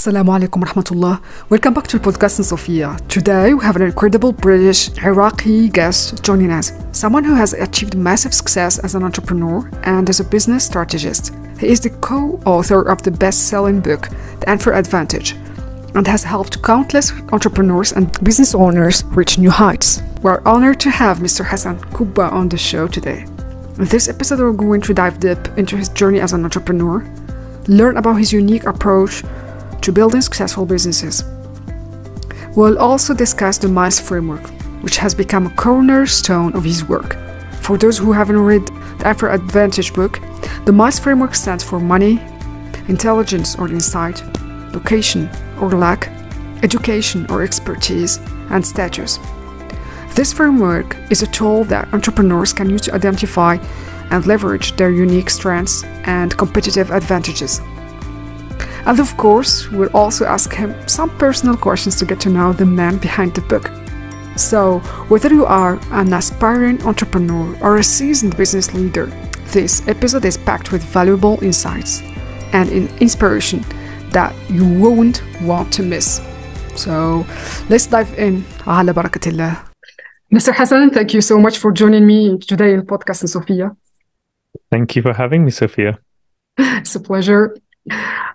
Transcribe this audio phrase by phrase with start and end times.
[0.00, 1.20] Assalamu alaikum rahmatullah.
[1.50, 2.96] Welcome back to the podcast in Sofia.
[3.08, 6.72] Today we have an incredible British Iraqi guest joining us.
[6.92, 11.34] Someone who has achieved massive success as an entrepreneur and as a business strategist.
[11.58, 14.08] He is the co-author of the best-selling book,
[14.40, 15.32] The Unfair Advantage,
[15.94, 20.00] and has helped countless entrepreneurs and business owners reach new heights.
[20.22, 21.44] We're honored to have Mr.
[21.44, 23.26] Hasan Kubba on the show today.
[23.76, 27.06] In this episode, we're going to dive deep into his journey as an entrepreneur,
[27.68, 29.22] learn about his unique approach
[29.82, 31.24] to building successful businesses.
[32.56, 34.46] We'll also discuss the MILES framework,
[34.82, 37.16] which has become a cornerstone of his work.
[37.60, 38.66] For those who haven't read
[38.98, 40.18] the Unfair Advantage book,
[40.64, 42.20] the MILES framework stands for money,
[42.88, 44.22] intelligence or insight,
[44.74, 45.30] location
[45.60, 46.08] or lack,
[46.62, 48.18] education or expertise,
[48.50, 49.18] and status.
[50.14, 53.58] This framework is a tool that entrepreneurs can use to identify
[54.10, 57.60] and leverage their unique strengths and competitive advantages.
[58.86, 62.66] And of course, we'll also ask him some personal questions to get to know the
[62.66, 63.70] man behind the book.
[64.36, 69.06] So, whether you are an aspiring entrepreneur or a seasoned business leader,
[69.52, 72.00] this episode is packed with valuable insights
[72.52, 73.64] and inspiration
[74.10, 76.22] that you won't want to miss.
[76.74, 77.26] So,
[77.68, 78.44] let's dive in.
[80.32, 80.54] Mr.
[80.54, 83.76] Hasan, thank you so much for joining me today in podcast in Sofia.
[84.70, 85.98] Thank you for having me, Sofia.
[86.58, 87.56] It's a pleasure.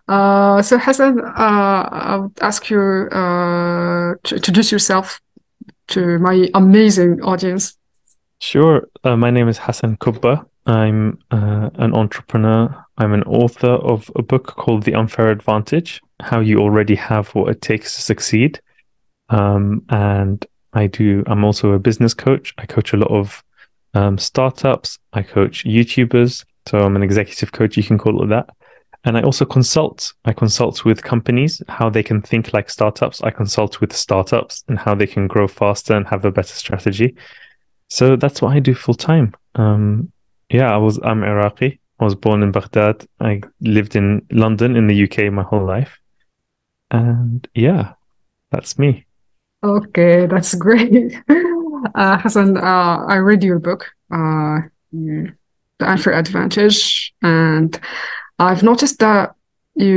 [0.08, 5.20] Uh, so Hasan, uh, I would ask you uh, to introduce yourself
[5.88, 7.78] to my amazing audience.
[8.40, 8.88] Sure.
[9.04, 10.46] Uh, my name is Hasan Kubba.
[10.66, 12.76] I'm uh, an entrepreneur.
[12.98, 17.50] I'm an author of a book called The Unfair Advantage How You Already Have What
[17.50, 18.60] It Takes to Succeed.
[19.30, 22.54] Um, and I do, I'm also a business coach.
[22.58, 23.44] I coach a lot of
[23.94, 26.46] um, startups, I coach YouTubers.
[26.68, 28.50] So I'm an executive coach, you can call it that.
[29.06, 30.14] And I also consult.
[30.25, 33.22] I consult with companies how they can think like startups.
[33.22, 37.16] I consult with startups and how they can grow faster and have a better strategy.
[37.89, 39.36] So that's what I do full time.
[39.53, 40.11] Um,
[40.49, 41.80] yeah, I was I'm Iraqi.
[41.99, 43.05] I was born in Baghdad.
[43.20, 45.99] I lived in London in the UK my whole life.
[46.89, 47.93] And yeah,
[48.52, 49.05] that's me.
[49.64, 51.16] Okay, that's great.
[51.93, 54.60] Uh, Hasan, uh, I read your book, uh,
[54.92, 55.36] The
[55.80, 57.80] Unfair Advantage, and
[58.40, 59.36] I've noticed that
[59.76, 59.94] you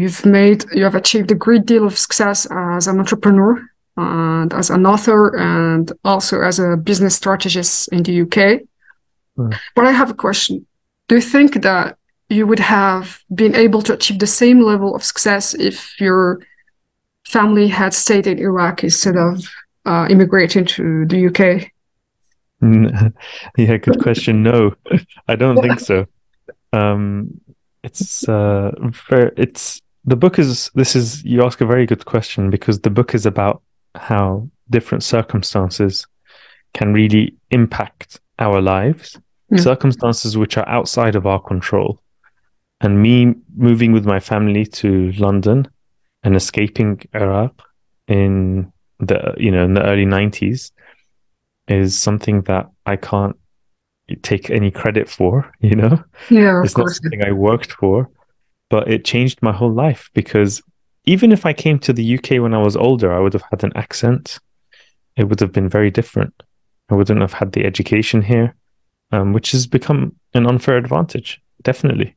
[0.00, 3.62] you've made you have achieved a great deal of success as an entrepreneur
[3.96, 8.62] and as an author and also as a business strategist in the UK.
[9.38, 9.56] Mm.
[9.74, 10.66] But I have a question.
[11.08, 11.96] Do you think that
[12.28, 16.40] you would have been able to achieve the same level of success if your
[17.26, 19.44] family had stayed in Iraq instead of
[19.84, 21.70] uh, immigrating to the UK?
[23.58, 24.42] yeah, good question.
[24.42, 24.74] No,
[25.28, 26.06] I don't think so.
[26.74, 27.41] Um,
[27.82, 28.70] it's uh
[29.08, 32.90] very it's the book is this is you ask a very good question because the
[32.90, 33.62] book is about
[33.94, 36.06] how different circumstances
[36.74, 39.18] can really impact our lives
[39.52, 39.60] mm.
[39.60, 42.00] circumstances which are outside of our control
[42.80, 45.68] and me moving with my family to london
[46.22, 47.62] and escaping iraq
[48.08, 50.72] in the you know in the early 90s
[51.68, 53.36] is something that i can't
[54.22, 56.02] take any credit for, you know?
[56.30, 58.10] Yeah, it's not something I worked for,
[58.70, 60.62] but it changed my whole life because
[61.04, 63.64] even if I came to the UK when I was older, I would have had
[63.64, 64.38] an accent.
[65.16, 66.42] It would have been very different.
[66.88, 68.54] I wouldn't have had the education here,
[69.10, 72.16] um, which has become an unfair advantage, definitely.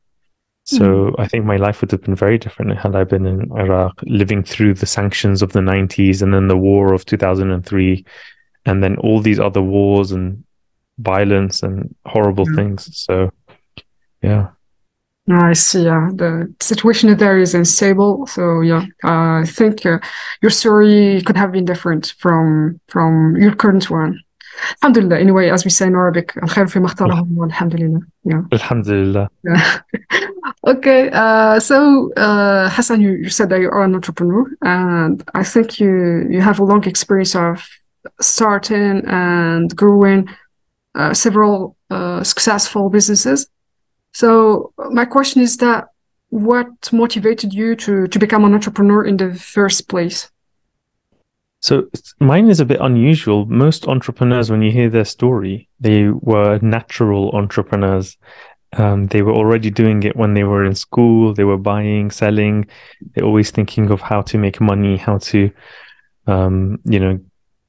[0.66, 1.16] So mm.
[1.19, 4.44] I think my life would have been very different had I been in Iraq, living
[4.44, 8.06] through the sanctions of the 90s and then the war of 2003,
[8.66, 10.44] and then all these other wars and
[10.98, 12.56] violence and horrible yeah.
[12.56, 12.97] things.
[12.97, 13.31] So,
[14.22, 14.48] yeah.
[15.32, 15.84] I see.
[15.84, 18.26] Yeah, the situation there is unstable.
[18.26, 19.98] So yeah, uh, I think uh,
[20.43, 24.21] your story could have been different from from your current one.
[24.82, 25.21] Alhamdulillah.
[25.21, 26.81] Anyway, as we say in Arabic, الخير في
[27.47, 28.00] Alhamdulillah.
[28.25, 28.43] Yeah.
[28.53, 29.28] Alhamdulillah.
[29.44, 29.81] Yeah.
[30.66, 31.10] okay.
[31.12, 35.78] Uh, so uh, Hassan, you, you said that you are an entrepreneur, and I think
[35.80, 37.66] you you have a long experience of
[38.21, 40.33] starting and growing uh,
[41.14, 43.47] several uh, successful businesses.
[44.14, 45.90] So my question is that
[46.30, 50.32] what motivated you to to become an entrepreneur in the first place?
[51.62, 51.90] So
[52.20, 53.46] mine is a bit unusual.
[53.47, 58.18] Most entrepreneurs, when you hear their story, they were natural entrepreneurs.
[58.74, 61.34] Um, they were already doing it when they were in school.
[61.34, 62.68] They were buying, selling.
[63.02, 65.50] They're always thinking of how to make money, how to,
[66.28, 67.20] um, you know,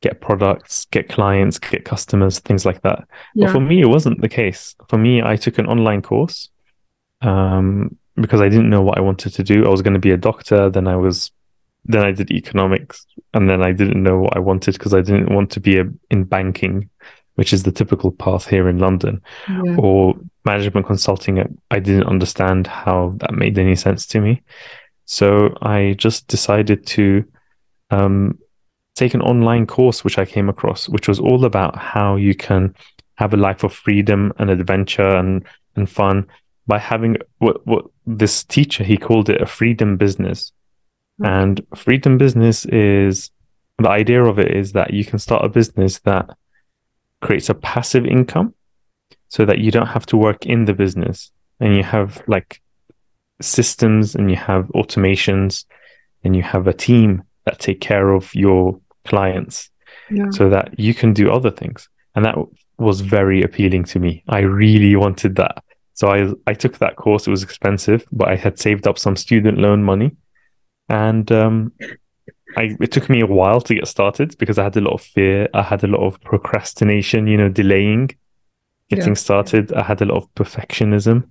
[0.03, 3.07] get products, get clients, get customers, things like that.
[3.35, 3.47] Yeah.
[3.47, 4.75] But for me, it wasn't the case.
[4.89, 6.51] For me, I took an online course.
[7.23, 9.67] Um, because I didn't know what I wanted to do.
[9.67, 11.31] I was going to be a doctor, then I was,
[11.85, 15.35] then I did economics, and then I didn't know what I wanted because I didn't
[15.35, 16.89] want to be a, in banking,
[17.35, 19.77] which is the typical path here in London, yeah.
[19.79, 20.15] or
[20.45, 21.59] management consulting.
[21.71, 24.43] I didn't understand how that made any sense to me,
[25.05, 27.25] so I just decided to
[27.91, 28.39] um,
[28.97, 32.75] take an online course which I came across, which was all about how you can
[33.17, 35.45] have a life of freedom and adventure and
[35.77, 36.27] and fun
[36.67, 40.53] by having what what this teacher he called it a freedom business.
[41.21, 41.33] Mm-hmm.
[41.33, 43.31] And freedom business is
[43.79, 46.31] the idea of it is that you can start a business that
[47.21, 48.55] creates a passive income
[49.29, 52.63] so that you don't have to work in the business and you have like
[53.43, 55.67] systems and you have automations
[56.25, 59.71] and you have a team that take care of your clients
[60.11, 60.31] yeah.
[60.31, 61.89] so that you can do other things.
[62.15, 62.37] And that
[62.79, 64.23] was very appealing to me.
[64.29, 65.63] I really wanted that.
[65.95, 67.27] So I I took that course.
[67.27, 70.15] It was expensive, but I had saved up some student loan money,
[70.91, 71.73] and um,
[72.57, 75.01] I it took me a while to get started because I had a lot of
[75.01, 75.49] fear.
[75.55, 77.27] I had a lot of procrastination.
[77.27, 78.11] You know, delaying
[78.91, 79.25] getting yeah.
[79.27, 79.73] started.
[79.73, 81.31] I had a lot of perfectionism,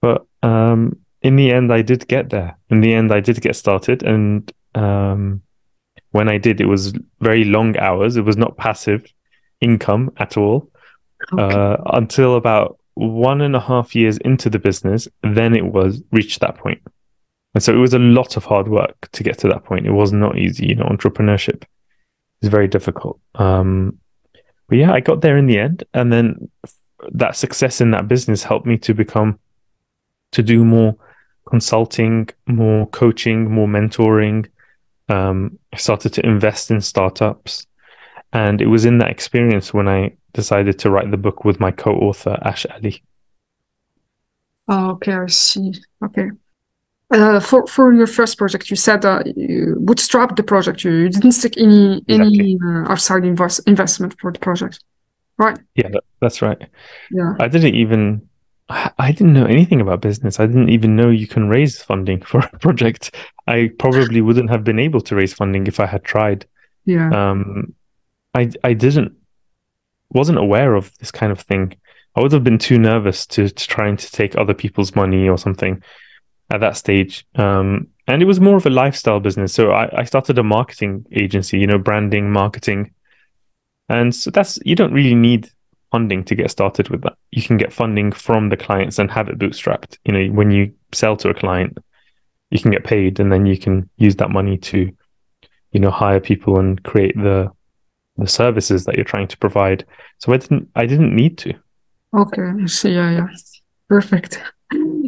[0.00, 2.56] but um, in the end, I did get there.
[2.70, 5.42] In the end, I did get started, and um,
[6.10, 8.16] when I did, it was very long hours.
[8.16, 9.04] It was not passive
[9.60, 10.70] income at all
[11.32, 11.42] okay.
[11.42, 15.08] uh, until about one and a half years into the business.
[15.22, 16.80] Then it was reached that point.
[17.54, 19.86] And so it was a lot of hard work to get to that point.
[19.86, 21.64] It was not easy, you know, entrepreneurship
[22.42, 23.20] is very difficult.
[23.34, 23.98] Um,
[24.68, 25.84] but yeah, I got there in the end.
[25.92, 26.50] And then
[27.12, 29.38] that success in that business helped me to become,
[30.32, 30.96] to do more
[31.48, 34.46] consulting, more coaching, more mentoring,
[35.10, 37.66] um, I started to invest in startups.
[38.32, 41.72] And it was in that experience when I decided to write the book with my
[41.72, 43.02] co author, Ash Ali.
[44.68, 45.74] Oh, okay, I see.
[46.04, 46.30] Okay.
[47.10, 50.84] Uh, for for your first project, you said uh, you bootstrapped the project.
[50.84, 52.38] You, didn't seek any exactly.
[52.38, 54.84] any uh, outside invest, investment for the project,
[55.36, 55.58] right?
[55.74, 56.68] Yeah, that, that's right.
[57.10, 58.29] Yeah, I didn't even
[58.70, 60.38] I didn't know anything about business.
[60.38, 63.14] I didn't even know you can raise funding for a project.
[63.46, 66.46] I probably wouldn't have been able to raise funding if I had tried.
[66.84, 67.10] Yeah.
[67.10, 67.74] Um,
[68.34, 69.16] I I didn't
[70.12, 71.74] wasn't aware of this kind of thing.
[72.16, 75.38] I would have been too nervous to, to trying to take other people's money or
[75.38, 75.82] something
[76.50, 77.24] at that stage.
[77.36, 79.54] Um, and it was more of a lifestyle business.
[79.54, 82.92] So I, I started a marketing agency, you know, branding, marketing.
[83.88, 85.50] And so that's you don't really need
[85.90, 87.14] funding to get started with that.
[87.30, 89.98] You can get funding from the clients and have it bootstrapped.
[90.04, 91.78] You know, when you sell to a client,
[92.50, 94.90] you can get paid and then you can use that money to,
[95.72, 97.50] you know, hire people and create the
[98.16, 99.86] the services that you're trying to provide.
[100.18, 101.54] So I didn't I didn't need to.
[102.16, 102.94] Okay, see.
[102.94, 103.28] Yeah, yeah.
[103.88, 104.42] Perfect.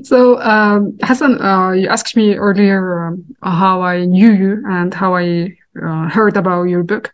[0.03, 5.15] So, um, Hasan, uh, you asked me earlier um, how I knew you and how
[5.15, 7.13] I uh, heard about your book.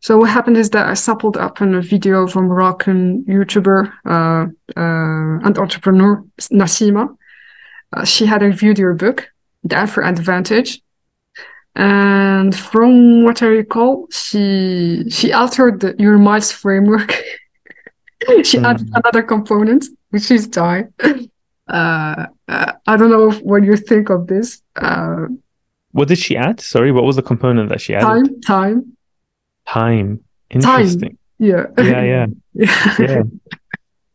[0.00, 3.92] So what happened is that I sampled up in a video of a Moroccan YouTuber
[4.06, 4.46] uh,
[4.76, 7.16] uh, and entrepreneur, Nassima.
[7.92, 9.28] Uh, she had reviewed your book,
[9.64, 10.80] The Unfair Advantage.
[11.74, 17.12] And from what I recall, she she altered the, your miles framework.
[18.42, 18.64] she mm.
[18.64, 20.92] added another component, which is time.
[21.68, 24.62] Uh, uh, I don't know what you think of this.
[24.74, 25.26] Uh,
[25.92, 26.60] what did she add?
[26.60, 28.06] Sorry, what was the component that she added?
[28.06, 28.96] Time, time.
[29.68, 30.24] Time.
[30.50, 31.10] Interesting.
[31.10, 31.18] Time.
[31.38, 31.66] Yeah.
[31.78, 32.96] Yeah, yeah.
[32.98, 33.22] yeah.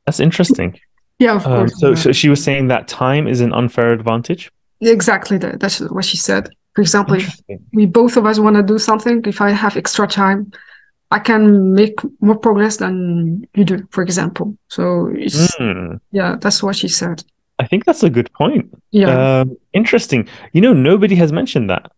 [0.05, 0.79] That's interesting.
[1.19, 1.79] Yeah, of um, course.
[1.79, 4.51] So, so she was saying that time is an unfair advantage.
[4.81, 5.38] Exactly.
[5.38, 6.50] That, that's what she said.
[6.75, 7.39] For example, if
[7.72, 10.51] we both of us want to do something, if I have extra time,
[11.12, 14.57] I can make more progress than you do, for example.
[14.69, 14.81] So
[15.13, 16.00] mm.
[16.12, 17.24] yeah, that's what she said.
[17.60, 18.74] I think that's a good point.
[18.89, 19.41] Yeah.
[19.41, 20.27] Um, interesting.
[20.53, 21.91] You know, nobody has mentioned that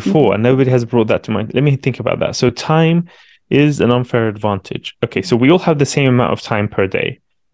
[0.00, 1.46] before, and nobody has brought that to mind.
[1.54, 2.32] Let me think about that.
[2.40, 2.98] So time
[3.50, 4.86] is an unfair advantage.
[5.04, 7.10] Okay, so we all have the same amount of time per day.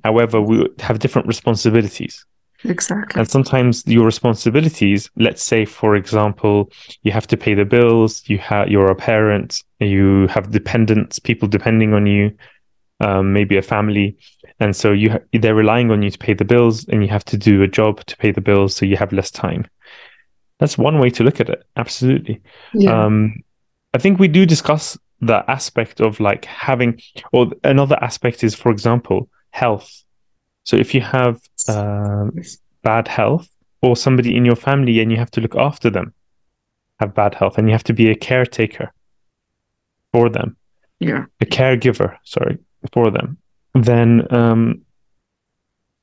[0.08, 0.56] However, we
[0.86, 2.14] have different responsibilities.
[2.64, 3.18] Exactly.
[3.18, 6.70] And sometimes your responsibilities, let's say, for example,
[7.04, 11.48] you have to pay the bills, you have you're a parent, you have dependents, people
[11.48, 12.24] depending on you,
[13.00, 14.16] um, maybe a family,
[14.60, 17.24] and so you ha- they're relying on you to pay the bills, and you have
[17.32, 19.62] to do a job to pay the bills, so you have less time.
[20.62, 21.64] That's one way to look at it.
[21.76, 22.40] Absolutely.
[22.72, 23.04] Yeah.
[23.04, 23.42] Um,
[23.94, 27.00] I think we do discuss the aspect of like having,
[27.32, 30.04] or another aspect is, for example, health.
[30.62, 32.26] So if you have uh,
[32.82, 33.48] bad health,
[33.82, 36.14] or somebody in your family and you have to look after them
[37.00, 38.92] have bad health, and you have to be a caretaker
[40.12, 40.56] for them.
[41.00, 41.24] Yeah.
[41.40, 42.58] A caregiver, sorry,
[42.92, 43.38] for them.
[43.74, 44.82] Then um,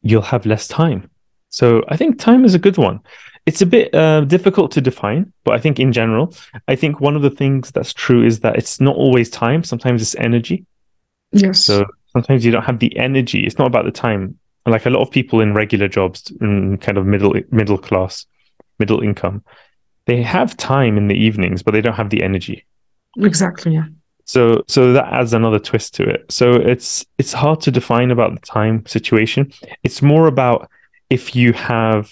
[0.02, 1.10] you'll have less time
[1.50, 3.00] So I think time is a good one.
[3.46, 6.34] It's a bit uh, difficult to define, but I think in general,
[6.68, 9.64] I think one of the things that's true is that it's not always time.
[9.64, 10.66] Sometimes it's energy.
[11.32, 11.62] Yes.
[11.62, 13.46] So sometimes you don't have the energy.
[13.46, 14.38] It's not about the time.
[14.66, 18.26] Like a lot of people in regular jobs, in kind of middle middle class,
[18.78, 19.44] middle income,
[20.06, 22.66] they have time in the evenings, but they don't have the energy.
[23.18, 23.74] Exactly.
[23.74, 23.86] Yeah.
[24.26, 26.32] So so that adds another twist to it.
[26.32, 29.52] So it's it's hard to define about the time situation.
[29.84, 30.70] It's more about
[31.10, 32.12] if you have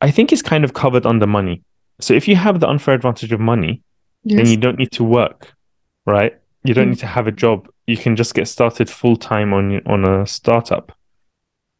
[0.00, 1.62] I think it's kind of covered under money.
[2.00, 3.82] So if you have the unfair advantage of money,
[4.24, 4.38] Yes.
[4.38, 5.54] then you don't need to work,
[6.06, 6.34] right?
[6.64, 6.90] You don't Mm.
[6.90, 7.68] need to have a job.
[7.86, 10.92] You can just get started full time on on a startup.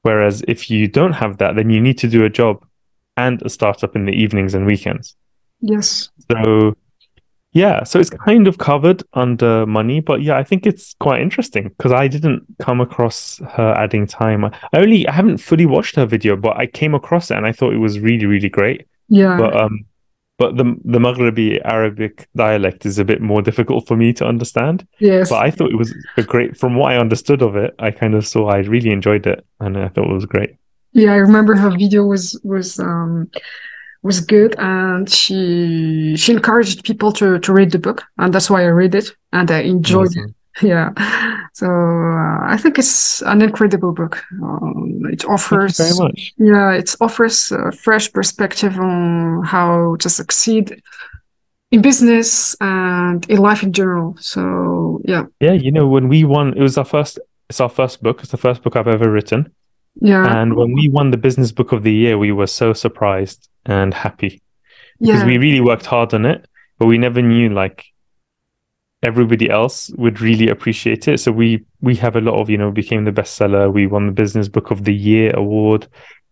[0.02, 2.64] Whereas if you don't have that, then you need to do a job
[3.16, 5.16] and a startup in the evenings and weekends.
[5.60, 6.10] yes.
[6.30, 6.74] So
[7.56, 11.68] yeah, so it's kind of covered under money, but yeah, I think it's quite interesting
[11.68, 14.44] because I didn't come across her adding time.
[14.44, 17.52] I only I haven't fully watched her video, but I came across it and I
[17.52, 18.86] thought it was really, really great.
[19.08, 19.38] Yeah.
[19.38, 19.86] But um
[20.38, 24.86] but the the Maghrebi Arabic dialect is a bit more difficult for me to understand.
[24.98, 25.30] yes.
[25.30, 28.14] But I thought it was a great from what I understood of it, I kind
[28.14, 30.56] of saw I really enjoyed it and I thought it was great.
[30.92, 33.30] Yeah, I remember her video was was um
[34.06, 38.62] was good and she she encouraged people to to read the book and that's why
[38.62, 40.32] I read it and I enjoyed it.
[40.62, 40.92] Yeah.
[41.52, 44.24] So uh, I think it's an incredible book.
[44.42, 46.32] Um, it offers very much.
[46.38, 50.80] yeah, it offers a fresh perspective on how to succeed
[51.72, 54.16] in business and in life in general.
[54.18, 57.18] So yeah, Yeah, you know, when we won it was our first
[57.50, 58.20] it's our first book.
[58.22, 59.52] It's the first book I've ever written.
[60.00, 63.48] Yeah, And when we won the business book of the year, we were so surprised
[63.64, 64.42] and happy
[65.00, 66.46] because yeah, we really worked hard on it,
[66.78, 67.86] but we never knew like
[69.02, 71.18] everybody else would really appreciate it.
[71.20, 73.72] So we we have a lot of, you know, became the bestseller.
[73.72, 75.88] We won the business book of the year award.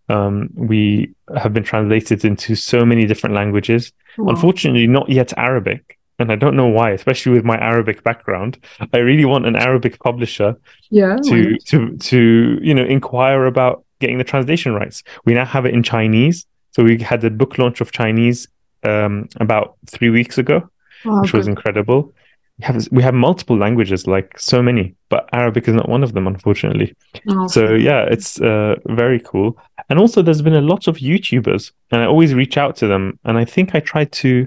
[0.09, 3.92] Um, we have been translated into so many different languages.
[4.18, 4.30] Wow.
[4.30, 5.99] Unfortunately, not yet Arabic.
[6.18, 8.59] And I don't know why, especially with my Arabic background.
[8.92, 10.56] I really want an Arabic publisher
[10.90, 15.02] yeah, to to to you know inquire about getting the translation rights.
[15.25, 18.49] We now have it in Chinese, so we had the book launch of Chinese
[18.85, 20.68] um, about three weeks ago,
[21.04, 22.12] wow, which was incredible.
[22.59, 26.12] We have we have multiple languages, like so many, but Arabic is not one of
[26.12, 26.94] them, unfortunately.
[27.28, 29.59] Oh, So yeah, it's uh, very cool.
[29.88, 33.18] And also, there's been a lot of YouTubers, and I always reach out to them.
[33.25, 34.47] And I think I tried to,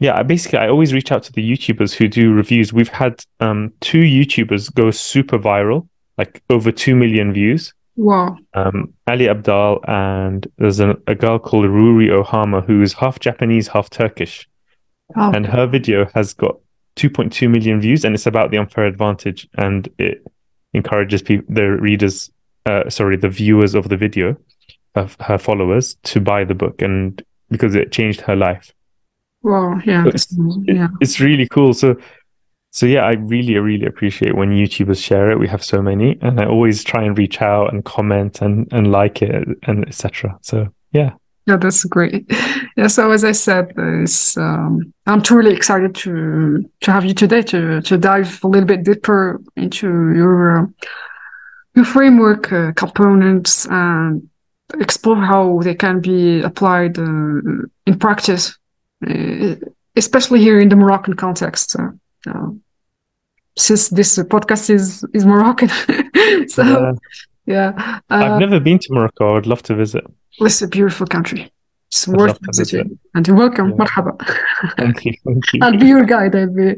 [0.00, 2.72] yeah, basically I always reach out to the YouTubers who do reviews.
[2.72, 7.72] We've had um, two YouTubers go super viral, like over two million views.
[7.96, 13.20] wow, Um, Ali Abdaal and there's a, a girl called Ruri Ohama who is half
[13.20, 14.48] Japanese, half Turkish,
[15.16, 16.56] oh, and her video has got
[16.96, 20.24] 2.2 million views, and it's about the unfair advantage, and it
[20.74, 22.30] encourages people, the readers,
[22.66, 24.36] uh, sorry, the viewers of the video,
[24.94, 28.72] of her followers, to buy the book, and because it changed her life.
[29.44, 31.72] Wow, yeah, So it's, it- yeah, it's really cool.
[31.74, 31.96] So,
[32.72, 35.38] so yeah, I really, really appreciate when YouTubers share it.
[35.38, 38.90] We have so many, and I always try and reach out and comment and and
[38.90, 40.36] like it and etc.
[40.42, 41.12] So yeah,
[41.46, 42.26] yeah, that's great.
[42.76, 47.80] Yeah, so as I said, um, I'm truly excited to to have you today to
[47.82, 49.86] to dive a little bit deeper into
[50.16, 50.66] your uh,
[51.76, 54.28] your framework uh, components and
[54.80, 57.40] explore how they can be applied uh,
[57.86, 58.58] in practice,
[59.96, 61.76] especially here in the Moroccan context.
[61.78, 61.90] Uh,
[62.26, 62.50] uh,
[63.56, 65.68] since this podcast is is Moroccan,
[66.48, 66.94] so Uh,
[67.46, 69.30] yeah, I've uh, never been to Morocco.
[69.30, 70.04] I would love to visit.
[70.40, 71.52] it's a beautiful country.
[71.88, 72.98] It's I'd worth visiting.
[73.14, 73.70] And you're welcome.
[73.70, 73.76] Yeah.
[73.76, 74.12] Marhaba.
[74.76, 75.60] Thank you, thank you.
[75.62, 76.34] I'll be your guide.
[76.34, 76.74] I'll be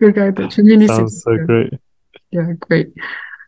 [0.00, 0.38] your guide.
[0.38, 1.74] many Sounds so great.
[2.32, 2.88] Yeah, great.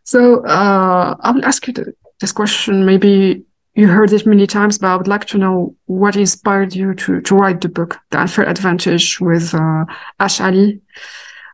[0.03, 1.87] So uh, I will ask you th-
[2.21, 2.85] this question.
[2.85, 3.43] Maybe
[3.75, 7.21] you heard it many times, but I would like to know what inspired you to,
[7.21, 9.85] to write the book, The Unfair Advantage with uh,
[10.19, 10.81] Ash Ali.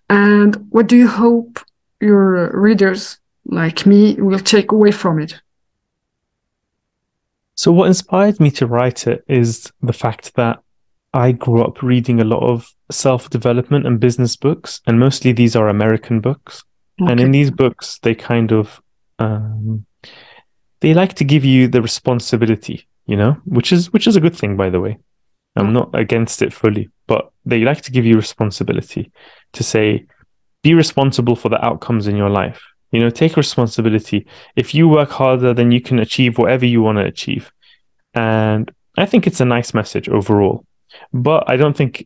[0.09, 1.59] And what do you hope
[1.99, 5.39] your readers, like me, will take away from it?
[7.55, 10.59] So, what inspired me to write it is the fact that
[11.13, 15.55] I grew up reading a lot of self development and business books, and mostly these
[15.55, 16.63] are American books.
[16.97, 18.81] And in these books, they kind of
[19.19, 19.85] um,
[20.85, 24.35] they like to give you the responsibility, you know, which is which is a good
[24.35, 24.93] thing, by the way.
[25.55, 25.73] I'm Mm.
[25.79, 29.11] not against it fully, but they like to give you responsibility
[29.53, 30.05] to say,
[30.61, 32.61] be responsible for the outcomes in your life.
[32.91, 34.27] You know, take responsibility.
[34.55, 37.51] If you work harder, then you can achieve whatever you want to achieve.
[38.13, 38.71] And
[39.03, 40.65] I think it's a nice message overall.
[41.11, 42.05] But I don't think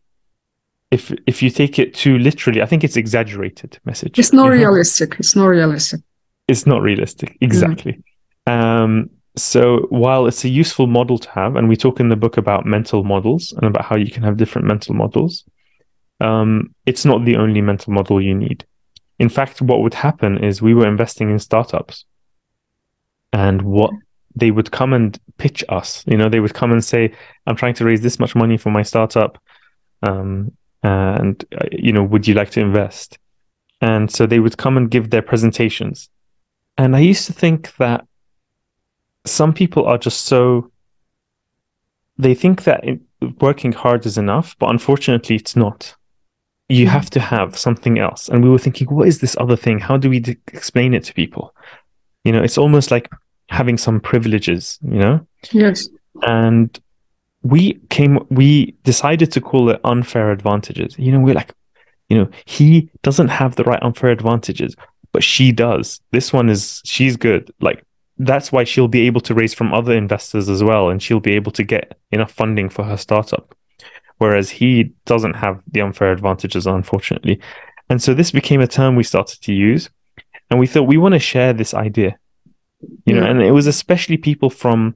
[0.90, 4.18] if if you take it too literally, I think it's exaggerated message.
[4.20, 4.58] It's not you know?
[4.62, 5.10] realistic.
[5.20, 6.00] It's not realistic.
[6.48, 7.38] It's not realistic.
[7.42, 7.94] Exactly.
[8.48, 12.38] Um, so while it's a useful model to have, and we talk in the book
[12.38, 15.46] about mental models and about how you can have different mental models,
[16.20, 18.66] um, it's not the only mental model you need.
[19.20, 22.06] In fact, what would happen is we were investing in startups,
[23.32, 23.92] and what
[24.36, 26.04] they would come and pitch us.
[26.08, 27.14] You know, they would come and say,
[27.46, 29.38] "I'm trying to raise this much money for my startup,
[30.04, 30.52] um,
[30.84, 33.18] and uh, you know, would you like to invest?"
[33.82, 36.10] And so they would come and give their presentations.
[36.78, 38.06] And I used to think that
[39.26, 40.72] some people are just so
[42.20, 43.00] they think that it,
[43.40, 45.96] working hard is enough, but unfortunately, it's not.
[46.68, 46.90] You mm.
[46.90, 48.28] have to have something else.
[48.28, 49.80] And we were thinking, what is this other thing?
[49.80, 51.56] How do we d- explain it to people?
[52.26, 53.10] You know, it's almost like
[53.50, 55.26] having some privileges, you know?
[55.52, 55.88] Yes.
[56.24, 56.78] And
[57.42, 61.00] we came, we decided to call it unfair advantages.
[61.00, 61.54] You know, we're like,
[62.10, 64.76] you know, he doesn't have the right unfair advantages,
[65.14, 66.02] but she does.
[66.12, 67.50] This one is, she's good.
[67.62, 67.86] Like,
[68.20, 71.34] that's why she'll be able to raise from other investors as well, and she'll be
[71.34, 73.56] able to get enough funding for her startup.
[74.18, 77.40] Whereas he doesn't have the unfair advantages, unfortunately.
[77.90, 79.90] And so this became a term we started to use,
[80.50, 82.18] and we thought we want to share this idea,
[83.06, 83.24] you know.
[83.24, 84.96] And it was especially people from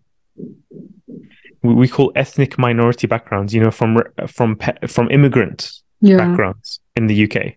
[1.63, 6.17] we call ethnic minority backgrounds, you know, from from from immigrant yeah.
[6.17, 7.53] backgrounds in the UK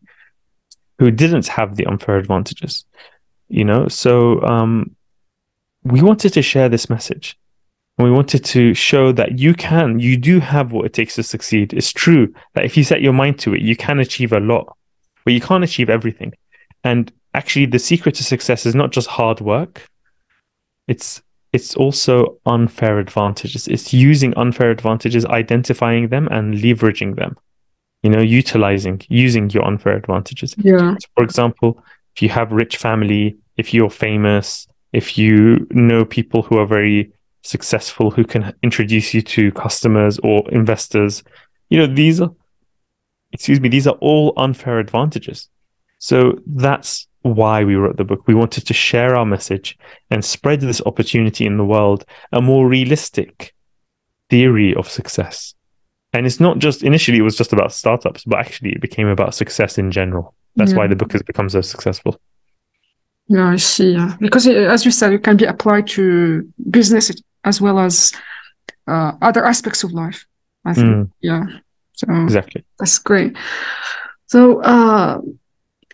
[0.98, 2.84] who didn't have the unfair advantages,
[3.48, 3.88] you know.
[3.88, 4.95] So um,
[5.86, 7.38] we wanted to share this message.
[7.98, 11.22] And we wanted to show that you can, you do have what it takes to
[11.22, 11.72] succeed.
[11.72, 14.76] It's true that if you set your mind to it, you can achieve a lot,
[15.24, 16.34] but you can't achieve everything.
[16.84, 19.86] And actually, the secret to success is not just hard work.
[20.88, 23.66] It's it's also unfair advantages.
[23.66, 27.36] It's using unfair advantages, identifying them, and leveraging them.
[28.02, 30.54] You know, utilizing, using your unfair advantages.
[30.58, 30.96] Yeah.
[31.00, 31.82] So for example,
[32.14, 37.12] if you have rich family, if you're famous, if you know people who are very
[37.42, 41.22] successful who can introduce you to customers or investors
[41.70, 42.30] you know these are
[43.32, 45.48] excuse me these are all unfair advantages.
[45.98, 48.26] So that's why we wrote the book.
[48.26, 49.76] We wanted to share our message
[50.10, 53.54] and spread this opportunity in the world a more realistic
[54.30, 55.54] theory of success.
[56.12, 59.34] And it's not just initially it was just about startups but actually it became about
[59.34, 60.34] success in general.
[60.56, 60.78] That's yeah.
[60.78, 62.18] why the book has become so successful
[63.28, 63.96] yeah, I see.
[64.20, 67.10] Because it, as you said, it can be applied to business
[67.44, 68.12] as well as
[68.86, 70.26] uh, other aspects of life.
[70.64, 70.86] I think.
[70.86, 71.10] Mm.
[71.20, 71.46] Yeah.
[71.92, 72.64] So exactly.
[72.78, 73.36] That's great.
[74.26, 75.20] So uh,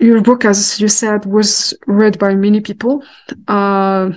[0.00, 3.04] your book, as you said, was read by many people.
[3.46, 4.10] Uh,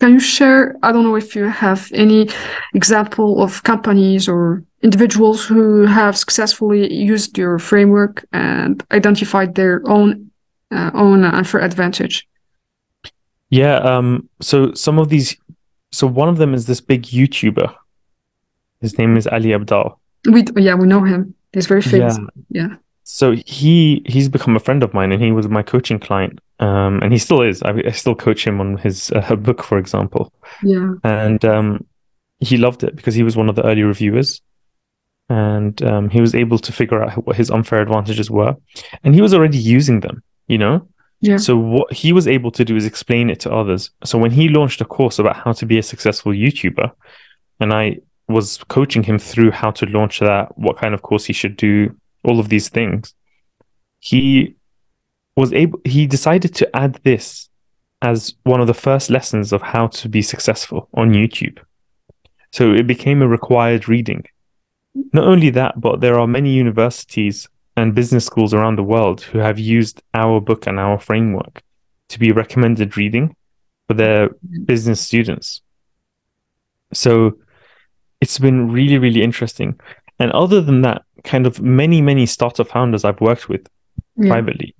[0.00, 0.76] can you share?
[0.82, 2.28] I don't know if you have any
[2.74, 10.30] example of companies or individuals who have successfully used your framework and identified their own
[10.70, 12.28] uh, own unfair advantage.
[13.50, 13.76] Yeah.
[13.76, 14.28] Um.
[14.40, 15.36] So some of these.
[15.90, 17.74] So one of them is this big YouTuber.
[18.80, 19.96] His name is Ali Abdaal.
[20.30, 21.34] We yeah we know him.
[21.52, 22.18] He's very famous.
[22.50, 22.68] Yeah.
[22.68, 22.76] yeah.
[23.04, 26.40] So he he's become a friend of mine, and he was my coaching client.
[26.60, 27.62] Um, and he still is.
[27.62, 30.32] I, I still coach him on his uh, book, for example.
[30.62, 30.94] Yeah.
[31.04, 31.86] And um,
[32.40, 34.42] he loved it because he was one of the early reviewers,
[35.28, 38.56] and um, he was able to figure out what his unfair advantages were,
[39.04, 40.22] and he was already using them.
[40.46, 40.88] You know,
[41.20, 41.36] yeah.
[41.36, 43.90] So what he was able to do is explain it to others.
[44.04, 46.90] So when he launched a course about how to be a successful YouTuber,
[47.60, 51.32] and I was coaching him through how to launch that, what kind of course he
[51.32, 53.14] should do, all of these things,
[53.98, 54.54] he
[55.36, 57.48] was able he decided to add this
[58.02, 61.58] as one of the first lessons of how to be successful on YouTube.
[62.52, 64.24] So it became a required reading.
[65.12, 67.48] Not only that, but there are many universities
[67.78, 71.62] and business schools around the world who have used our book and our framework
[72.08, 73.34] to be recommended reading
[73.86, 74.30] for their
[74.64, 75.62] business students.
[76.92, 77.38] So
[78.20, 79.78] it's been really, really interesting.
[80.18, 83.68] And other than that, kind of many, many startup founders I've worked with
[84.16, 84.30] yeah.
[84.30, 84.74] privately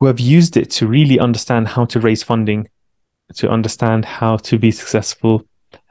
[0.00, 2.68] who have used it to really understand how to raise funding,
[3.34, 5.46] to understand how to be successful.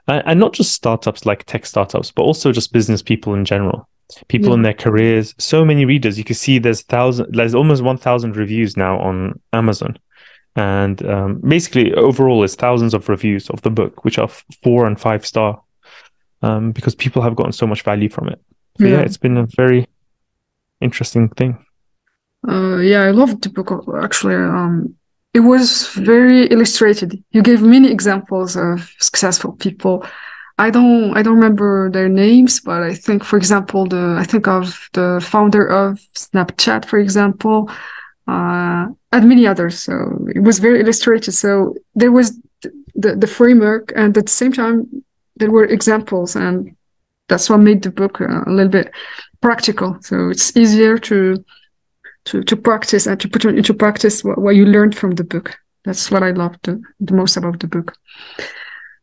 [0.08, 3.89] And not just startups like tech startups, but also just business people in general
[4.27, 4.55] people yeah.
[4.55, 8.77] in their careers so many readers you can see there's thousand there's almost 1000 reviews
[8.77, 9.97] now on amazon
[10.55, 14.29] and um, basically overall it's thousands of reviews of the book which are
[14.63, 15.61] four and five star
[16.41, 18.39] um, because people have gotten so much value from it
[18.79, 18.89] yeah.
[18.89, 18.99] yeah.
[19.01, 19.87] it's been a very
[20.81, 21.57] interesting thing
[22.47, 24.95] uh, yeah i loved the book actually um,
[25.33, 30.05] it was very illustrated you gave many examples of successful people
[30.57, 34.47] I don't I don't remember their names, but I think, for example, the I think
[34.47, 37.69] of the founder of Snapchat, for example,
[38.27, 39.79] uh, and many others.
[39.79, 39.93] So
[40.33, 41.33] it was very illustrated.
[41.33, 42.39] So there was
[42.95, 45.03] the, the framework, and at the same time,
[45.35, 46.75] there were examples, and
[47.27, 48.91] that's what made the book uh, a little bit
[49.41, 49.97] practical.
[50.01, 51.43] So it's easier to
[52.25, 55.57] to to practice and to put into practice what, what you learned from the book.
[55.83, 57.93] That's what I loved the, the most about the book.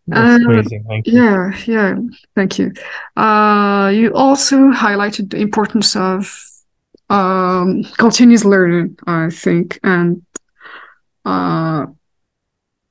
[0.06, 0.84] That's uh, amazing.
[0.88, 1.22] Thank you.
[1.22, 1.96] Yeah, yeah.
[2.34, 2.72] Thank you.
[3.16, 6.34] Uh, you also highlighted the importance of
[7.08, 9.78] um, continuous learning, I think.
[9.84, 10.22] And
[11.24, 11.86] uh,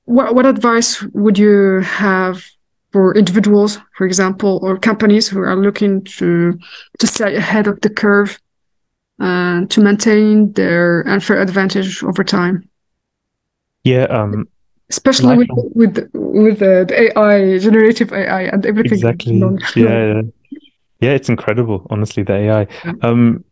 [0.06, 2.44] what what advice would you have
[2.92, 6.58] for individuals, for example, or companies who are looking to
[7.00, 8.40] to stay ahead of the curve
[9.20, 12.70] and to maintain their unfair advantage over time?
[13.84, 14.48] Yeah, um,
[14.92, 19.00] especially with with with the, the, AI, generative AI, and everything.
[19.00, 19.38] Exactly.
[19.76, 20.22] yeah,
[21.00, 21.88] yeah, it's incredible.
[21.90, 22.68] Honestly, the AI.
[23.02, 23.44] Um,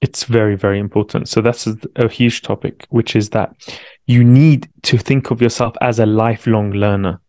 [0.00, 1.28] it's very very important.
[1.28, 3.48] So that's a, a huge topic, which is that
[4.06, 7.20] you need to think of yourself as a lifelong learner.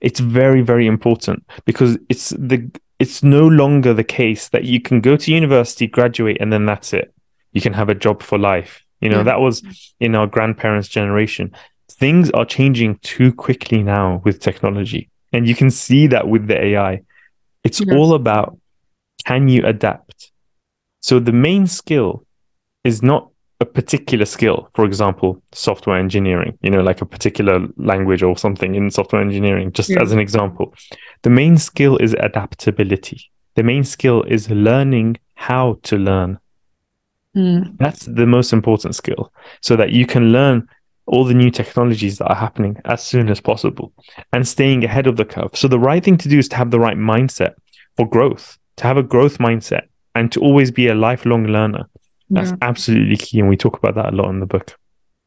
[0.00, 5.00] It's very very important because it's the it's no longer the case that you can
[5.00, 7.12] go to university, graduate, and then that's it.
[7.52, 8.84] You can have a job for life.
[9.00, 9.24] You know, yeah.
[9.24, 9.62] that was
[10.00, 11.52] in our grandparents' generation
[11.90, 15.10] things are changing too quickly now with technology.
[15.32, 17.02] And you can see that with the AI.
[17.64, 17.94] It's yes.
[17.94, 18.58] all about
[19.24, 20.32] can you adapt?
[21.00, 22.26] So the main skill
[22.84, 28.22] is not a particular skill, for example, software engineering, you know, like a particular language
[28.22, 30.02] or something in software engineering, just yeah.
[30.02, 30.74] as an example.
[31.22, 33.30] The main skill is adaptability.
[33.54, 36.38] The main skill is learning how to learn.
[37.36, 37.76] Mm.
[37.78, 40.68] That's the most important skill so that you can learn
[41.06, 43.92] all the new technologies that are happening as soon as possible
[44.32, 45.50] and staying ahead of the curve.
[45.54, 47.54] So the right thing to do is to have the right mindset
[47.96, 51.84] for growth, to have a growth mindset and to always be a lifelong learner.
[52.30, 52.56] That's yeah.
[52.62, 53.40] absolutely key.
[53.40, 54.76] And we talk about that a lot in the book.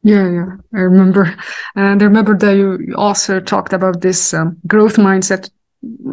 [0.02, 1.34] Yeah, yeah, I remember.
[1.74, 5.50] And I remember that you also talked about this um, growth mindset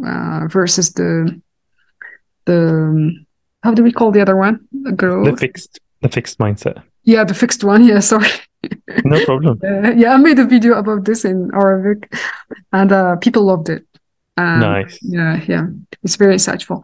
[0.06, 1.40] uh, versus the
[2.46, 3.26] the
[3.64, 4.68] how do we call the other one?
[4.72, 5.26] The growth.
[5.26, 6.84] The fixed the fixed mindset.
[7.04, 7.84] Yeah, the fixed one.
[7.88, 8.28] Yeah, sorry.
[9.06, 9.60] no problem.
[9.64, 12.14] Uh, yeah, I made a video about this in Arabic,
[12.72, 13.86] and uh, people loved it.
[14.38, 15.00] Um, nice.
[15.02, 15.68] Yeah, yeah,
[16.04, 16.84] it's very insightful.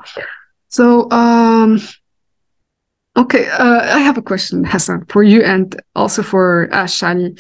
[0.70, 1.82] So, um,
[3.18, 7.36] okay, uh, I have a question, Hasan, for you, and also for Ash Ali.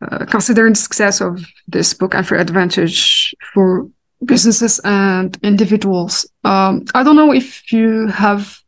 [0.00, 3.90] Uh, considering the success of this book and for advantage for
[4.24, 8.60] businesses and individuals, um, I don't know if you have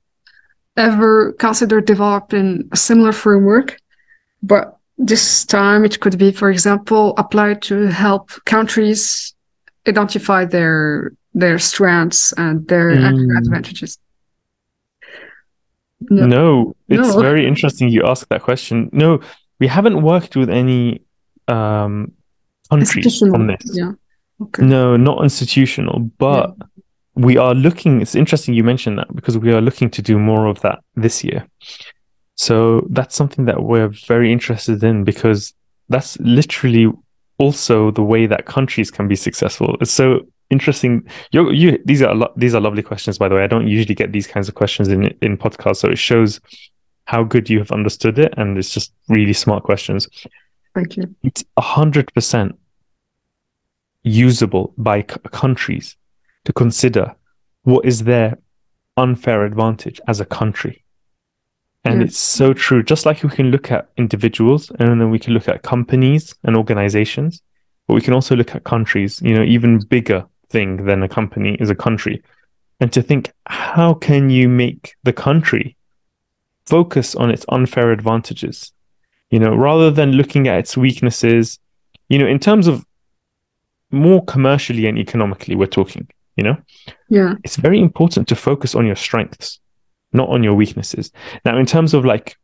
[0.77, 3.79] ever considered developing a similar framework,
[4.43, 9.35] but this time it could be, for example, applied to help countries
[9.89, 13.39] identify their their strengths and their mm.
[13.39, 13.99] advantages.
[16.01, 16.27] No.
[16.27, 17.21] no, it's no.
[17.21, 18.89] very interesting you ask that question.
[18.93, 19.21] No,
[19.59, 21.03] we haven't worked with any
[21.47, 22.13] um,
[22.71, 23.63] countries on this.
[23.65, 23.93] Yeah.
[24.41, 24.65] Okay.
[24.65, 26.67] No, not institutional, but yeah
[27.15, 30.47] we are looking it's interesting you mentioned that because we are looking to do more
[30.47, 31.47] of that this year
[32.41, 35.53] so that's something that we're very interested in because
[35.91, 36.91] that's literally
[37.37, 39.77] also the way that countries can be successful.
[39.83, 41.07] It's so interesting.
[41.33, 43.45] You you these are lo- these are lovely questions by the way.
[43.45, 46.41] I don't usually get these kinds of questions in in podcasts so it shows
[47.05, 50.09] how good you have understood it and it's just really smart questions.
[50.75, 51.15] Thank you.
[51.23, 52.53] It's 100%
[54.03, 55.95] usable by c- countries
[56.47, 57.15] to consider
[57.65, 58.39] what is their
[58.97, 60.85] unfair advantage as a country.
[61.85, 62.83] And it's so true.
[62.83, 66.57] Just like we can look at individuals and then we can look at companies and
[66.57, 67.43] organizations,
[67.87, 71.57] but we can also look at countries, you know, even bigger thing than a company
[71.59, 72.23] is a country.
[72.81, 75.77] And to think, how can you make the country
[76.67, 78.73] focus on its unfair advantages?
[79.31, 81.59] You know, rather than looking at its weaknesses,
[82.09, 82.85] you know, in terms of
[83.91, 86.57] more commercially and economically, we're talking you know
[87.09, 89.61] yeah it's very important to focus on your strengths
[90.13, 91.13] not on your weaknesses.
[91.45, 92.37] Now in terms of like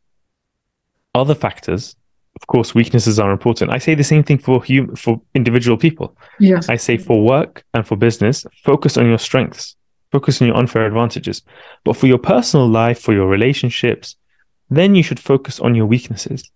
[1.15, 1.95] other factors
[2.39, 3.71] of course weaknesses are important.
[3.71, 6.15] I say the same thing for hum- for individual people.
[6.39, 9.75] Yes i say for work and for business focus on your strengths.
[10.11, 11.41] Focus on your unfair advantages.
[11.83, 14.15] But for your personal life for your relationships
[14.69, 16.51] then you should focus on your weaknesses.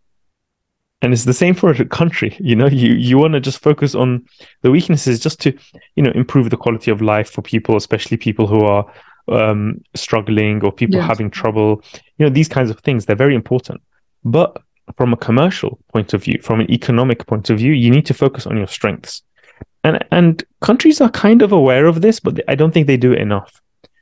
[1.01, 2.37] And it's the same for a country.
[2.49, 4.25] You know you you want to just focus on
[4.61, 5.49] the weaknesses just to
[5.95, 8.85] you know improve the quality of life for people especially people who are
[9.31, 11.07] um, struggling or people yes.
[11.07, 11.83] having trouble
[12.17, 13.81] you know these kinds of things they're very important
[14.23, 14.61] but
[14.97, 18.13] from a commercial point of view from an economic point of view you need to
[18.13, 19.23] focus on your strengths
[19.83, 23.13] and and countries are kind of aware of this but i don't think they do
[23.13, 23.61] it enough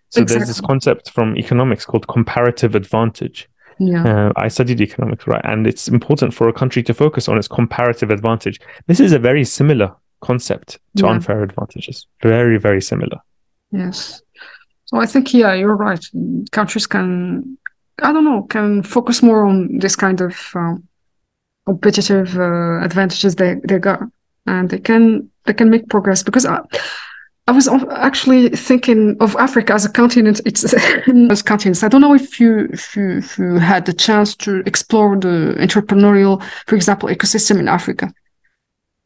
[0.10, 0.39] so exactly.
[0.39, 3.48] there's this concept from economics called comparative advantage
[3.80, 4.04] yeah.
[4.04, 5.42] Uh, I studied economics, right?
[5.46, 8.60] And it's important for a country to focus on its comparative advantage.
[8.88, 11.12] This is a very similar concept to Yeah.
[11.12, 12.06] unfair advantages.
[12.22, 13.20] Very, very similar.
[13.72, 14.22] Yes.
[14.89, 16.04] So I think, yeah, you're right.
[16.52, 17.60] Countries can,
[18.02, 20.88] I don't know, can focus more on this kind of um,
[21.67, 24.02] competitive uh, advantages they, they got,
[24.47, 26.23] and they can they can make progress.
[26.23, 26.62] Because I,
[27.47, 30.41] I was actually thinking of Africa as a continent.
[30.43, 30.73] It's
[31.30, 31.84] as continents.
[31.84, 35.56] I don't know if you if you, if you had the chance to explore the
[35.60, 38.12] entrepreneurial, for example, ecosystem in Africa.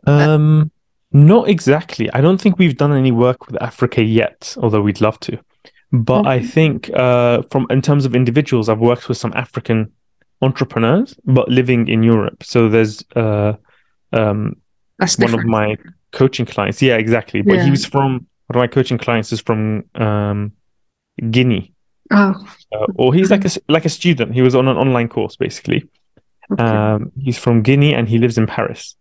[0.07, 0.71] Um,
[1.11, 2.09] not exactly.
[2.13, 5.37] I don't think we've done any work with Africa yet, although we'd love to.
[5.93, 9.91] But I think uh, from in terms of individuals, I've worked with some African
[10.41, 12.43] entrepreneurs, but living in Europe.
[12.43, 13.53] So there's uh,
[14.11, 14.55] um,
[15.19, 15.77] one of my
[16.11, 16.81] coaching clients.
[16.81, 17.41] Yeah, exactly.
[17.43, 17.65] But Yeah.
[17.65, 20.53] he was from one of my coaching clients is from um,
[21.29, 21.73] Guinea,
[22.11, 22.33] Oh,
[22.75, 24.33] uh, or he's like a like a student.
[24.33, 25.87] He was on an online course basically.
[26.51, 26.63] okay.
[26.63, 28.95] Um, he's from Guinea and he lives in Paris.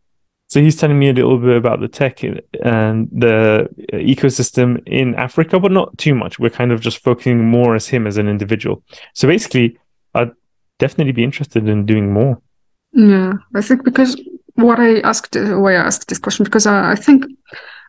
[0.52, 5.58] So he's telling me a little bit about the tech and the ecosystem in Africa,
[5.58, 6.38] but not too much.
[6.38, 8.82] We're kind of just focusing more as him as an individual.
[9.14, 9.78] So basically,
[10.14, 10.32] I'd
[10.78, 12.38] definitely be interested in doing more.
[12.92, 14.20] Yeah, I think because
[14.56, 17.24] what I asked, why I asked this question, because I, I think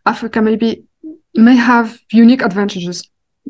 [0.06, 0.86] Africa maybe
[1.34, 3.10] may have unique advantages.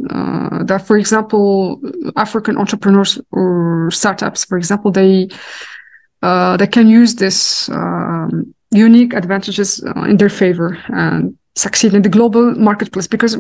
[0.10, 1.80] Uh, that, for example,
[2.16, 5.30] African entrepreneurs or startups, for example, they
[6.24, 12.02] uh, they can use this um, unique advantages uh, in their favor and succeed in
[12.02, 13.08] the global marketplace.
[13.08, 13.38] Because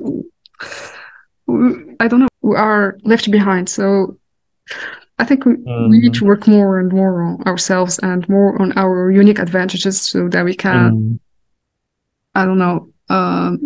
[1.47, 1.69] we,
[1.99, 3.69] I don't know, we are left behind.
[3.69, 4.17] So
[5.19, 5.55] I think we,
[5.89, 10.01] we need to work more and more on ourselves and more on our unique advantages
[10.01, 11.19] so that we can, Mm.
[12.35, 13.59] I don't know, um,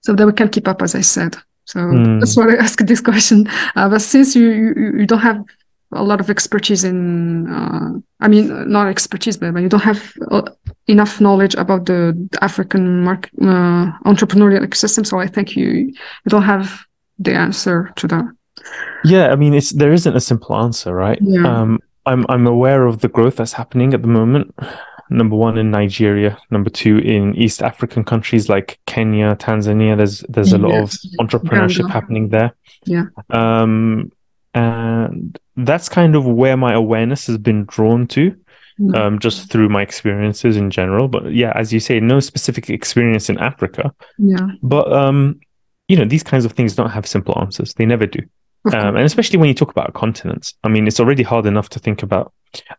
[0.00, 1.36] so that we can keep up, as I said.
[1.64, 2.20] So Mm.
[2.20, 3.48] that's why I asked this question.
[3.74, 5.44] Uh, but since you, you you don't have
[5.96, 10.12] a lot of expertise in, uh, I mean, not expertise, but, but you don't have
[10.30, 10.42] uh,
[10.86, 16.28] enough knowledge about the, the African market, uh, entrepreneurial ecosystem, so I think you you
[16.28, 16.84] don't have
[17.18, 18.24] the answer to that.
[19.04, 21.18] Yeah, I mean, it's there isn't a simple answer, right?
[21.20, 21.46] Yeah.
[21.46, 24.54] Um, I'm I'm aware of the growth that's happening at the moment.
[25.08, 29.96] Number one in Nigeria, number two in East African countries like Kenya, Tanzania.
[29.96, 31.04] There's there's a lot Yes.
[31.04, 31.92] of entrepreneurship Uganda.
[31.92, 32.50] happening there.
[32.86, 33.04] Yeah.
[33.30, 34.10] Um,
[34.54, 38.34] and that's kind of where my awareness has been drawn to,
[38.78, 38.94] Mm.
[38.94, 41.08] um, just through my experiences in general.
[41.08, 43.90] But yeah, as you say, no specific experience in Africa.
[44.18, 44.48] Yeah.
[44.62, 45.40] But um,
[45.88, 47.72] you know, these kinds of things don't have simple answers.
[47.72, 48.20] They never do.
[48.74, 51.78] Um, and especially when you talk about continents, I mean, it's already hard enough to
[51.78, 52.32] think about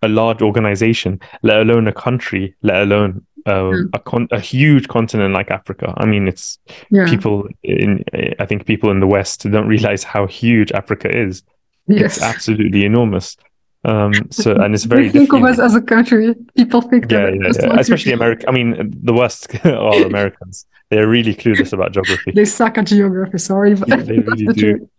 [0.04, 5.34] a large organization, let alone a country, let alone uh, a con- a huge continent
[5.34, 5.94] like Africa.
[5.98, 6.60] I mean, it's
[6.92, 7.06] Yeah.
[7.10, 8.04] people in,
[8.40, 11.42] I think people in the West don't realize how huge Africa is.
[11.88, 12.17] Yes.
[12.17, 13.38] It's absolutely enormous.
[13.86, 16.36] Um, so, and it's very think of us as a country.
[16.56, 17.80] People think Yeah, yeah, yeah.
[17.80, 18.45] Especially America.
[18.47, 20.65] I mean, the worst are Americans.
[20.89, 22.32] They're really clueless about geography.
[22.32, 23.38] They suck at geography.
[23.38, 24.78] Sorry, but Yeah, they really the do.
[24.78, 24.89] truth.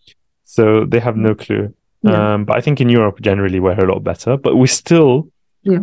[0.44, 1.74] So they have no clue.
[2.03, 2.35] Yeah.
[2.35, 4.37] Um, but I think in Europe generally we're a lot better.
[4.37, 5.29] But we're still
[5.64, 5.81] Yeah.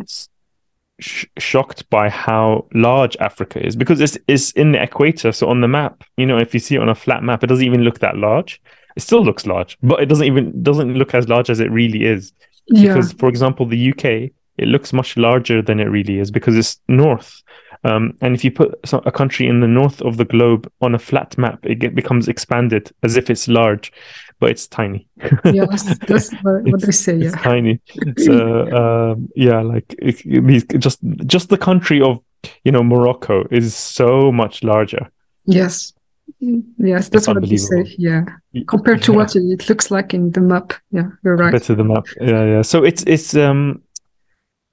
[0.99, 5.31] sh- shocked by how large Africa is because it's it's in the equator.
[5.31, 7.47] So on the map, you know, if you see it on a flat map, it
[7.47, 8.61] doesn't even look that large.
[8.95, 12.05] It still looks large, but it doesn't even doesn't look as large as it really
[12.05, 12.34] is.
[12.67, 12.93] Yeah.
[12.93, 16.79] Because, for example, the UK it looks much larger than it really is because it's
[16.88, 17.41] north.
[17.84, 20.99] Um, and if you put a country in the north of the globe on a
[20.99, 23.91] flat map, it get, becomes expanded as if it's large,
[24.39, 25.08] but it's tiny.
[25.45, 25.65] yeah,
[26.08, 27.17] that's, what, what they say.
[27.17, 27.41] It's Yeah.
[27.41, 27.81] tiny.
[28.17, 32.19] So um, yeah, like it, these just just the country of
[32.63, 35.10] you know Morocco is so much larger.
[35.45, 35.93] Yes.
[36.39, 37.95] Yes, that's what they say.
[37.97, 38.25] Yeah.
[38.67, 39.17] Compared to Yeah.
[39.17, 40.73] what it looks like in the map.
[40.91, 41.61] Yeah, you're right.
[41.63, 42.05] to the map.
[42.19, 42.61] Yeah, yeah.
[42.61, 43.81] So it's it's um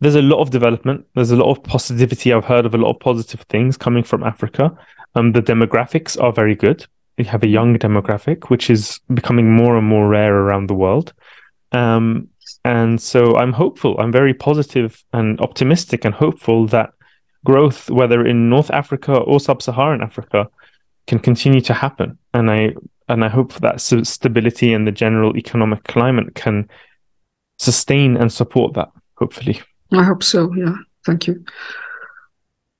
[0.00, 1.06] there's a lot of development.
[1.14, 2.32] There's a lot of positivity.
[2.32, 4.76] I've heard of a lot of positive things coming from Africa.
[5.14, 6.84] Um, the demographics are very good.
[7.18, 11.12] We have a young demographic, which is becoming more and more rare around the world.
[11.72, 12.28] Um,
[12.64, 13.96] and so I'm hopeful.
[14.00, 16.90] I'm very positive and optimistic and hopeful that
[17.44, 20.48] growth, whether in North Africa or Sub-Saharan Africa,
[21.06, 22.18] can continue to happen.
[22.34, 22.74] And I
[23.08, 26.68] and I hope that stability and the general economic climate can
[27.58, 28.90] sustain and support that.
[29.16, 29.60] Hopefully,
[29.92, 30.52] I hope so.
[30.54, 30.74] Yeah.
[31.04, 31.44] Thank you.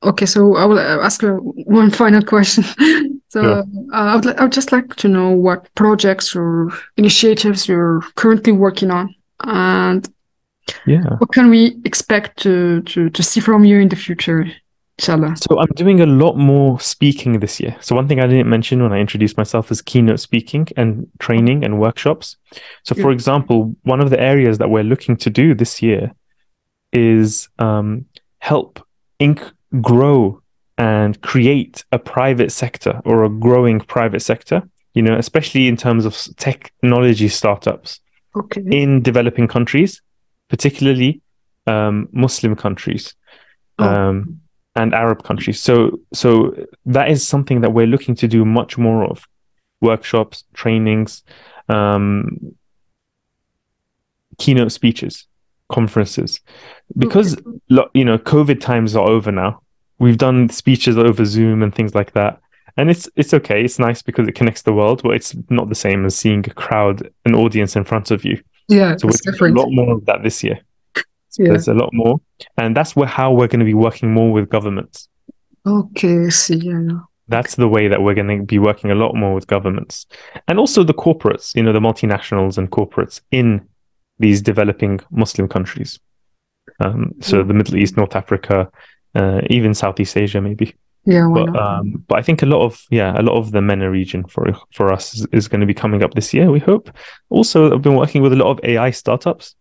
[0.05, 2.65] Okay, so I will uh, ask one final question.
[3.29, 3.59] so Sure.
[3.61, 8.53] uh, I would, I would just like to know what projects or initiatives you're currently
[8.53, 10.09] working on, and
[10.87, 11.17] yeah.
[11.19, 14.47] what can we expect to to, to see from you in the future,
[14.99, 15.35] inshallah.
[15.37, 17.77] So I'm doing a lot more speaking this year.
[17.81, 21.65] So one thing I didn't mention when I introduced myself is keynote speaking and training
[21.65, 22.37] and workshops.
[22.85, 23.15] So for Yeah.
[23.15, 26.13] example, one of the areas that we're looking to do this year
[26.93, 28.05] is um,
[28.39, 28.81] help
[29.21, 30.41] inc- grow
[30.79, 34.63] and create a private sector or a growing private sector,
[34.95, 38.01] you know, especially in terms of technology startups
[38.37, 38.63] Okay.
[38.71, 40.01] in developing countries,
[40.49, 41.21] particularly
[41.67, 43.15] um, Muslim countries
[43.79, 43.85] Oh.
[43.89, 44.41] um,
[44.75, 45.61] and Arab countries.
[45.61, 46.55] So, so
[46.87, 49.27] that is something that we're looking to do much more of:
[49.81, 51.23] workshops, trainings,
[51.69, 52.55] um,
[54.39, 55.27] keynote speeches,
[55.71, 56.41] conferences.
[56.97, 57.37] Because
[57.95, 59.61] you know, COVID times are over now.
[59.99, 62.41] We've done speeches over Zoom and things like that.
[62.77, 63.63] And it's it's okay.
[63.63, 66.55] It's nice because it connects the world, but it's not the same as seeing a
[66.55, 68.43] crowd, an audience in front of you.
[68.69, 69.57] Yeah, So we're it's different.
[69.57, 70.59] a lot more of that this year.
[71.39, 71.49] Yeah.
[71.49, 72.21] There's a lot more,
[72.57, 75.09] and that's where how we're going to be working more with governments.
[75.67, 76.57] Okay, I see.
[76.57, 77.01] Yeah, yeah.
[77.29, 80.07] That's the way that we're going to be working a lot more with governments,
[80.49, 81.55] and also the corporates.
[81.55, 83.67] You know, the multinationals and corporates in
[84.19, 85.99] these developing Muslim countries.
[86.81, 88.71] Um, so the Middle East, North Africa,
[89.15, 90.75] uh, even Southeast Asia, maybe.
[91.05, 93.91] Yeah, But um, but I think a lot of yeah, a lot of the MENA
[93.91, 96.51] region for for us is, is going to be coming up this year.
[96.51, 96.91] We hope.
[97.29, 99.57] Also, I've been working with a lot of AI startups.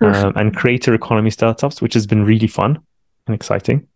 [0.00, 2.78] Um, and creator economy startups, which has been really fun
[3.26, 3.86] and exciting.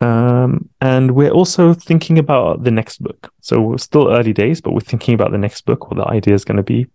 [0.00, 3.32] Um, and we're also thinking about the next book.
[3.40, 6.34] So we're still early days, but we're thinking about the next book, what the idea
[6.34, 6.86] is going to be,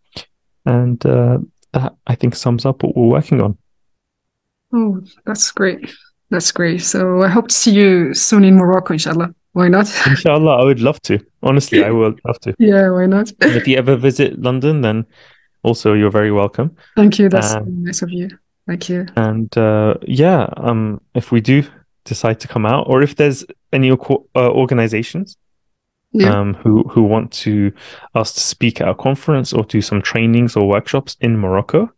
[0.66, 1.40] and uh,
[1.74, 3.58] that I think sums up what we're working on.
[4.74, 5.92] Oh, that's great.
[6.30, 6.82] That's great.
[6.82, 9.34] So I hope to see you soon in Morocco, inshallah.
[9.54, 9.92] Why not?
[10.06, 11.20] Inshallah, I would love to.
[11.42, 12.56] Honestly, I would love to.
[12.60, 13.34] Yeah, why not?
[13.42, 15.08] If you ever visit London, then
[15.64, 16.76] also you're very welcome.
[16.96, 17.30] Thank you.
[17.30, 18.30] That's Um, nice of you.
[18.68, 19.06] Thank you.
[19.16, 21.64] And uh, yeah, um, if we do
[22.06, 23.96] decide to come out, or if there's any uh,
[24.36, 25.38] organizations
[26.12, 26.34] Yeah.
[26.40, 27.72] um, who who want to
[28.16, 31.90] us to speak at a conference or do some trainings or workshops in Morocco,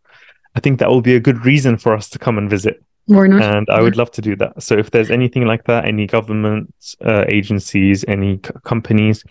[0.56, 2.82] I think that will be a good reason for us to come and visit.
[3.06, 3.42] Why not?
[3.42, 4.62] And I would love to do that.
[4.62, 6.72] So if there's anything like that, any government
[7.04, 9.24] uh, agencies, any c- companies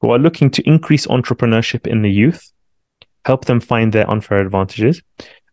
[0.00, 2.51] who are looking to increase entrepreneurship in the youth,
[3.24, 5.02] help them find their unfair advantages,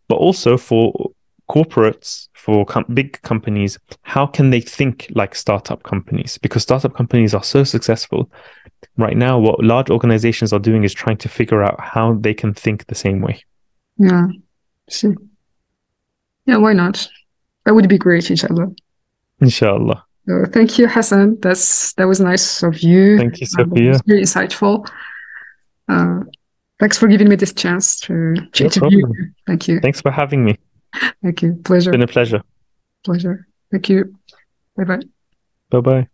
[0.08, 1.12] but also for
[1.50, 6.38] corporates, for com- big companies, how can they think like startup companies?
[6.38, 8.30] Because startup companies are so successful.
[8.96, 12.54] Right now, what large organizations are doing is trying to figure out how they can
[12.54, 13.42] think the same way.
[13.98, 14.28] Yeah.
[14.88, 15.14] See.
[16.46, 17.08] Yeah, why not?
[17.66, 18.68] That would be great, inshallah.
[19.40, 20.04] Inshallah.
[20.26, 21.38] So thank you, Hasan.
[21.40, 23.18] That's that was nice of you.
[23.18, 24.00] Thank you, Sophia.
[24.06, 24.88] very insightful.
[25.88, 26.20] Uh,
[26.80, 29.30] thanks for giving me this chance to, to No interview you.
[29.46, 29.80] Thank you.
[29.80, 30.58] Thanks for having me.
[31.22, 31.60] Thank you.
[31.64, 31.90] Pleasure.
[31.90, 32.42] It's been a pleasure.
[33.04, 33.46] Pleasure.
[33.70, 34.16] Thank you.
[34.76, 35.00] Bye bye.
[35.70, 36.08] Bye bye.